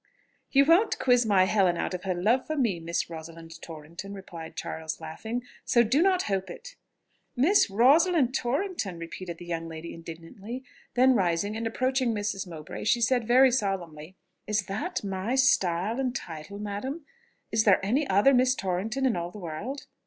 [0.49, 4.55] "You won't quiz my Helen out of her love for me, Miss Rosalind Torrington," replied
[4.55, 6.75] Charles, laughing; "so do not hope it."
[7.35, 8.97] "Miss Rosalind Torrington!"...
[8.97, 10.63] repeated the young lady indignantly.
[10.95, 12.47] Then rising and approaching Mrs.
[12.47, 14.15] Mowbray, she said very solemnly,
[14.47, 17.05] "Is that my style and title, madam?
[17.51, 19.85] Is there any other Miss Torrington in all the world?...